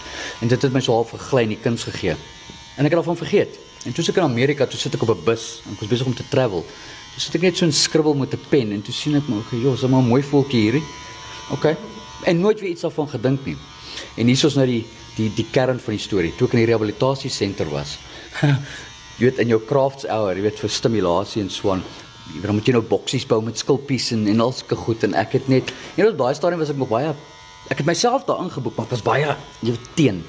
[0.45, 2.13] En dit het my so half gegly in die kuns gegee.
[2.75, 3.57] En ek het daarvan vergeet.
[3.85, 6.05] En toe ek in Amerika, toe sit ek op 'n bus en ek was besig
[6.05, 6.61] om te travel.
[7.13, 9.39] Toe sit ek net so 'n skribbel met 'n pen en toe sien ek maar,
[9.39, 10.83] okay, joh, is 'n mooi voeltjie hierdie.
[11.51, 11.75] Okay.
[12.25, 13.57] En nooit weer iets daarvan gedink nie.
[14.17, 16.33] En hier is nou die die die kern van die storie.
[16.35, 17.97] Toe ek in die rehabilitasie senter was.
[19.17, 21.83] jy weet in jou crafts hour, jy weet vir stimulasie en so aan.
[22.33, 25.03] Jy weet dan moet jy nou boksies bou met skulpies en en al sulke goed
[25.03, 27.13] en ek het net jy weet daai stadium was ek nog baie
[27.69, 30.23] ek het myself daar ingeboek maar ek was baie jy weet teen.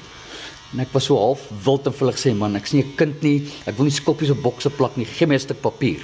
[0.73, 3.49] En ek was so half wild en vullig sê man, ek's nie 'n kind nie.
[3.67, 5.07] Ek wil nie skulpies op bokse plak nie.
[5.07, 6.01] Gee my 'n stuk papier.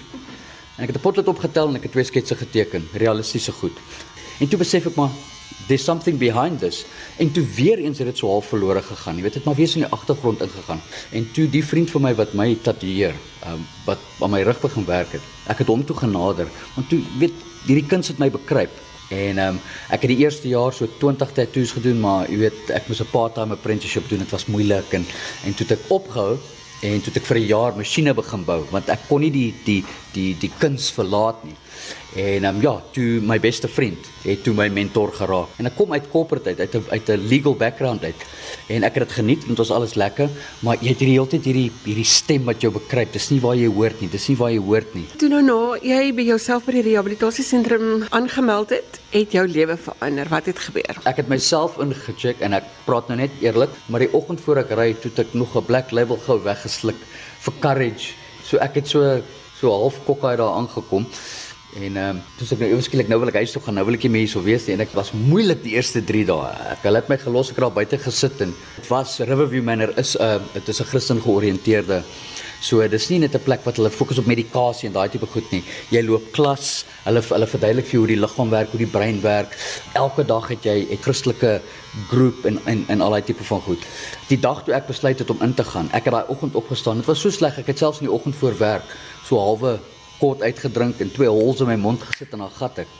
[0.78, 3.76] En ek het 'n potlood opgetel en ek het twee sketse geteken, realistiese goed.
[4.40, 5.10] En toe besef ek maar
[5.66, 6.84] there's something behind this.
[7.16, 9.16] En toe weer eens het dit so half verlore gegaan.
[9.16, 10.80] Jy weet dit maar weer so in die agtergrond ingegaan.
[11.12, 13.14] En toe die vriend van my wat my tatoeëer,
[13.46, 15.28] um, wat aan my rug begin werk het.
[15.46, 17.34] Ek het hom toe genader, want toe weet
[17.66, 18.80] hierdie kind het my bekruip.
[19.12, 19.60] En um,
[19.92, 23.12] ek het die eerste jaar so 20 tattoos gedoen, maar jy weet ek moes 'n
[23.12, 24.24] part-time apprenticeship doen.
[24.24, 25.04] Dit was moeilik en
[25.44, 26.38] en toe het ek opgehou
[26.82, 29.54] en toe het ek vir 'n jaar masjiene begin bou want ek kon nie die
[29.64, 31.56] die die die kuns verlaat nie.
[32.12, 35.54] En um, ja, toe my beste vriend het toe my mentor geraak.
[35.56, 38.20] En ek kom uit corporate uit uit 'n uit 'n legal background uit.
[38.68, 40.28] En ek het dit geniet want dit was alles lekker,
[40.60, 43.12] maar jy het hierdie hele tyd hierdie hierdie stem wat jou bekruip.
[43.12, 44.10] Dis nie waar jy hoort nie.
[44.10, 45.06] Dis nie waar jy hoort nie.
[45.16, 50.28] Toe nou nou jy by jouself by die rehabilitasiesentrum aangemeld het, het jou lewe verander.
[50.28, 51.00] Wat het gebeur?
[51.04, 54.70] Ek het myself ingecheck en ek praat nou net eerlik, maar die oggend voor ek
[54.70, 57.00] ry, toe ek nog 'n black label gou weggesluk
[57.40, 58.12] vir courage.
[58.44, 59.22] So ek het so
[59.60, 61.06] so half kokkie daar aangekom.
[61.72, 63.86] En ehm um, toe ek nou ewe skielik nou wil ek huis toe gaan, nou
[63.88, 66.26] wil ek nie meer hier so wees nie en ek was moeilik die eerste 3
[66.28, 66.50] dae.
[66.74, 70.16] Ek het my gelos ek het daar buite gesit en dit was Riverview Manor is
[70.16, 72.02] 'n uh, dit is 'n Christen georiënteerde
[72.62, 75.50] So dis nie net 'n plek wat hulle fokus op medikasie en daai tipe goed
[75.50, 75.64] nie.
[75.90, 79.20] Jy loop klas, hulle hulle verduidelik vir jou hoe die liggaam werk, hoe die brein
[79.20, 79.56] werk.
[79.94, 81.60] Elke dag het jy 'n Christelike
[82.08, 83.82] groep en en en al daai tipe van goed.
[84.28, 86.96] Die dag toe ek besluit het om in te gaan, ek het daai oggend opgestaan.
[86.96, 88.84] Dit was so sleg, ek het selfs in die oggend voor werk
[89.24, 89.80] so halwe
[90.22, 92.98] kort uitgedrink en twee hols in my mond gesit en dan gat ek.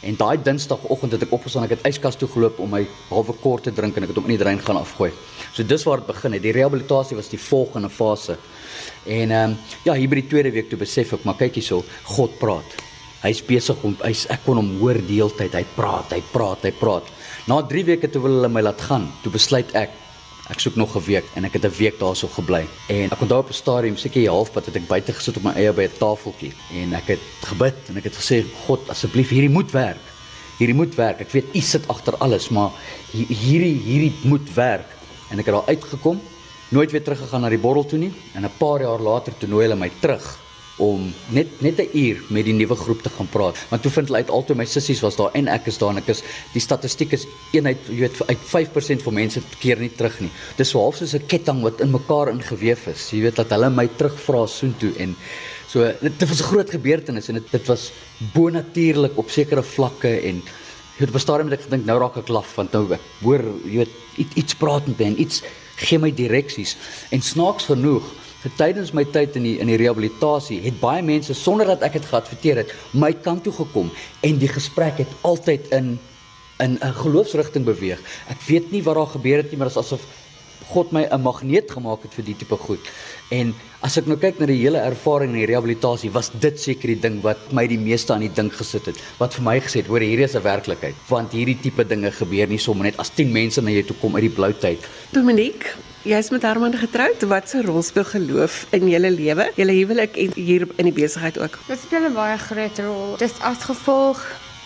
[0.00, 3.66] En daai Dinsdagoggend het ek opgestaan, ek het yskas toe geloop om my halwe kort
[3.68, 5.10] te drink en ek het hom in die drein gaan afgooi.
[5.52, 6.44] So dis waar dit begin het.
[6.46, 8.38] Die rehabilitasie was die volgende fase.
[9.04, 11.82] En ehm um, ja, hier by die tweede week toe besef ek, maar kyk hierso,
[12.16, 12.78] God praat.
[13.20, 15.52] Hy's besig om hy's ek kon hom hoor deeltyd.
[15.52, 17.10] Hy praat, hy praat, hy praat.
[17.50, 19.10] Na 3 weke toe wil hulle my laat gaan.
[19.20, 19.92] Toe besluit ek
[20.50, 22.66] Ek soek nog 'n week en ek het 'n week daarso gebly.
[22.88, 25.72] En ek onthou op 'n stadium, seker halfpad het ek buite gesit op my eie
[25.72, 29.70] by 'n tafeltjie en ek het gebid en ek het gesê God, asseblief hierdie moet
[29.70, 30.04] werk.
[30.58, 31.20] Hierdie moet werk.
[31.20, 32.70] Ek weet U sit agter alles, maar
[33.12, 34.88] hierdie hierdie moet werk.
[35.30, 36.20] En ek het daar uitgekom,
[36.68, 39.66] nooit weer teruggegaan na die borrel toe nie en 'n paar jaar later toe nooi
[39.66, 40.38] hulle my terug
[40.78, 43.56] om net net 'n uur met die nuwe groep te gaan praat.
[43.68, 45.96] Want toe vind hulle uit altoe my sissies was daar en ek is daar en
[45.96, 50.20] ek is die statistiek is eenheid jy weet uit 5% van mense keer nie terug
[50.20, 50.30] nie.
[50.56, 53.10] Dis so half soos 'n ketting wat in mekaar ingeweef is.
[53.10, 55.16] Jy weet dat hulle my terugvra soontoe en
[55.70, 57.92] so dit was 'n groot gebeurtenis en dit dit was
[58.32, 60.42] bonatuurlik op sekere vlakke en
[60.96, 63.76] jy weet bestaan met ek gedink nou raak ek laf want nou ek hoor jy
[63.76, 63.94] weet
[64.36, 65.42] iets, praat met my en iets
[65.76, 66.76] gee my direksies
[67.10, 68.04] en snaaks genoeg
[68.56, 72.06] tydens my tyd in die in die rehabilitasie het baie mense sonder dat ek dit
[72.08, 73.90] geadverteer het my kant toe gekom
[74.24, 75.98] en die gesprek het altyd in
[76.60, 78.00] in 'n geloofsrigting beweeg.
[78.28, 80.04] Ek weet nie wat daar gebeur het nie, maar dit is asof
[80.72, 82.80] God my 'n magneet gemaak het vir die tipe goed.
[83.30, 86.88] En as ek nou kyk na die hele ervaring in die rehabilitasie, was dit seker
[86.94, 88.96] die ding wat my die meeste aan die ding gesit het.
[89.18, 92.48] Wat vir my gesê het, hoor hierdie is 'n werklikheid, want hierdie tipe dinge gebeur
[92.48, 94.78] nie sommer net as 10 mense na jou toe kom uit die blou tyd.
[95.12, 97.20] Dominique, Jy's met Herman getroud.
[97.28, 99.52] Wat 'n rol speel geloof in julle lewe?
[99.56, 101.58] Julle huwelik en hier in die besigheid ook.
[101.66, 103.16] Dit speel 'n baie groot rol.
[103.16, 104.24] Dis as gevolg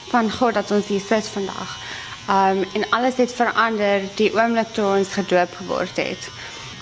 [0.09, 1.71] van God dat ons hier sit vandag.
[2.29, 6.29] Um en alles het verander die oomblik toe ons gedoop geword het.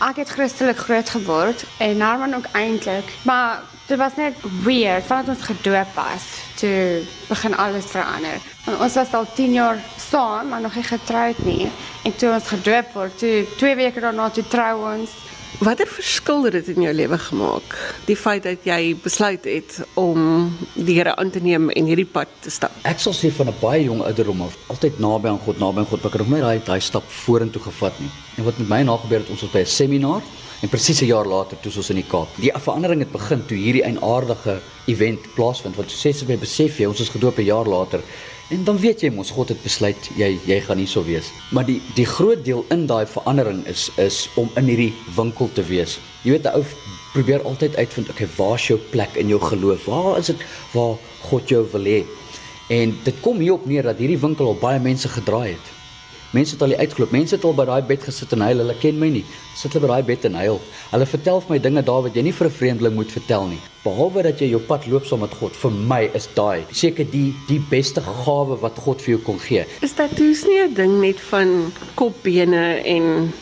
[0.02, 5.36] Ek het Christelik groot geword en Herman ook eintlik, maar dit was net weird vandat
[5.36, 6.22] ons gedoop was.
[6.54, 8.38] Toe begin alles verander.
[8.66, 11.70] En ons was al 10 jaar saam, maar nog nie getroud nie.
[12.04, 15.10] En toe ons gedoop word, toe twee weke daarna toe trou ons.
[15.60, 17.74] Watter verskil het dit in jou lewe gemaak?
[18.08, 22.30] Die feit dat jy besluit het om die Here aan te neem en hierdie pad
[22.40, 22.72] te stap.
[22.88, 25.86] Ek sal sê van 'n baie jong ouderdom af, altyd naby aan God, naby aan
[25.86, 28.10] God, ek het nog nie daai daai stap vorentoe gevat nie.
[28.36, 30.22] En wat met my na gebeur het, ons was by 'n seminar
[30.62, 32.28] en presies 'n jaar later toe ons in die Kaap.
[32.36, 35.76] Die verandering het begin toe hierdie eienaardige event plaasvind.
[35.76, 38.00] Wat sê jy besef jy, ons is gedoop 'n jaar later
[38.52, 41.30] En dan weet jy mos God het besluit jy jy gaan nie so wees.
[41.56, 45.64] Maar die die groot deel in daai verandering is is om in hierdie winkel te
[45.64, 45.96] wees.
[46.22, 46.64] Jy weet 'n ou
[47.12, 49.84] probeer altyd uitvind, okay, waar is jou plek in jou geloof?
[49.84, 52.04] Waar is dit waar God jou wil hê?
[52.68, 55.81] En dit kom hierop neer dat hierdie winkel al baie mense gedraai het.
[56.32, 57.10] Mense het al uitgeloop.
[57.12, 58.62] Mense het al by daai bed gesit en huil.
[58.64, 59.24] Hulle ken my nie.
[59.56, 60.60] Sit hulle by daai bed en huil.
[60.90, 63.60] Hulle vertel vir my dinge daar wat jy nie vir 'n vreemdeling moet vertel nie.
[63.84, 65.52] Behalwe dat jy jou pad loop saam met God.
[65.56, 69.66] Vir my is daai seker die die beste gawe wat God vir jou kon gee.
[69.82, 73.32] Is toes nie 'n ding net van kopbene en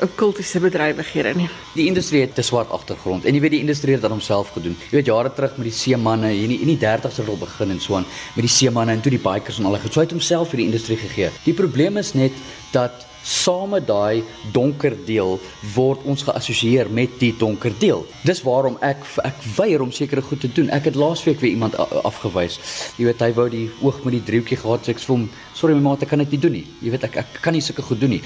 [0.00, 1.48] 'n kultiese bedrywighede nie.
[1.74, 4.76] Die industrie het 'n swart agtergrond en jy weet die industrie het aan homself gedoen.
[4.90, 7.94] Jy weet jare terug met die seemanne hier in die 30's wil begin en so
[7.94, 10.56] aan met die seemanne en toe die bikers en al het so uit homself vir
[10.56, 11.30] die industrie gegee.
[11.44, 12.32] Die probleem is net
[12.70, 14.22] dat saam met daai
[14.52, 15.38] donker deel
[15.74, 18.04] word ons geassosieer met die donker deel.
[18.28, 20.68] Dis waarom ek ek weier om sekere goed te doen.
[20.74, 22.58] Ek het laasweek weer iemand afgewys.
[22.98, 25.28] Jy weet hy wou die oog met die driehoekie gehad, so ek sê vir hom,
[25.54, 27.62] "Sorry my maat, ek kan dit nie doen nie." Jy weet ek ek kan nie
[27.62, 28.22] sulke goed doen nie.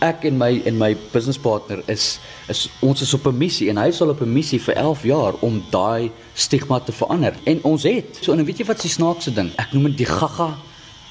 [0.00, 2.18] Ek en my en my business partner is
[2.48, 5.34] is ons is op 'n missie en hy sal op 'n missie vir 11 jaar
[5.40, 7.34] om daai stigma te verander.
[7.44, 8.18] En ons het.
[8.20, 9.50] So en weet jy wat se snaakse ding?
[9.56, 10.56] Ek noem dit die gaga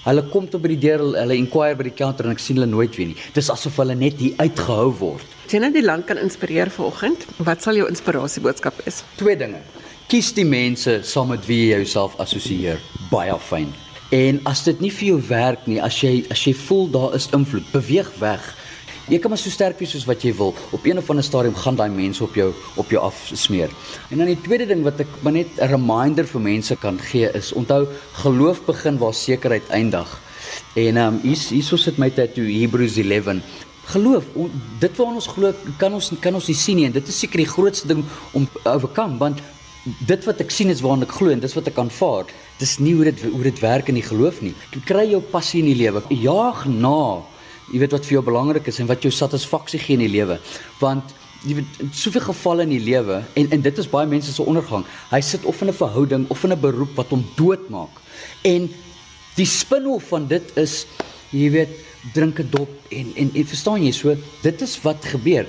[0.07, 2.69] Hulle kom tot by die deur, hulle inquire by die counter en ek sien hulle
[2.71, 3.17] nooit weer nie.
[3.35, 5.33] Dis asof hulle net hier uitgehou word.
[5.51, 7.25] Sien jy die land kan inspireer vanoggend?
[7.43, 9.01] Wat sal jou inspirasie boodskap wees?
[9.19, 9.59] Twee dinge.
[10.07, 12.79] Kies die mense saam met wie jy jouself assosieer.
[13.11, 13.73] Baie fyn.
[14.15, 17.27] En as dit nie vir jou werk nie, as jy as jy voel daar is
[17.35, 18.45] invloed, beweeg weg.
[19.07, 20.49] Jy kan maar so sterk wees soos wat jy wil.
[20.75, 23.71] Op een of ander stadium gaan daai mense op jou op jou afsmeer.
[24.11, 27.29] En dan die tweede ding wat ek maar net 'n reminder vir mense kan gee
[27.31, 27.87] is onthou
[28.23, 30.19] geloof begin waar sekerheid eindig.
[30.75, 33.39] En ehm um, hier hier so sit my tattoo Hebrews 11.
[33.85, 34.25] Geloof,
[34.79, 37.37] dit wat ons glo kan ons kan ons nie sien nie en dit is seker
[37.37, 38.03] die grootste ding
[38.33, 39.39] om oorkom want
[40.07, 42.25] dit wat ek sien is waarna ek glo en dis wat ek aanvaar.
[42.59, 44.53] Dis nie hoe dit hoe dit werk in die geloof nie.
[44.73, 46.03] Jy kry jou passie in die lewe.
[46.09, 47.23] Jaag na
[47.71, 50.39] jy weet wat vir jou belangrik is en wat jou satisfaksie gee in die lewe.
[50.79, 51.13] Want
[51.45, 54.85] jy weet soveel gevalle in die lewe en en dit is baie mense se ondergang.
[55.11, 57.93] Hy sit of in 'n verhouding of in 'n beroep wat hom doodmaak.
[58.43, 58.69] En
[59.35, 60.85] die spinhof van dit is
[61.31, 61.69] jy weet
[62.13, 65.45] drink 'n dop en en en verstaan jy so dit is wat gebeur.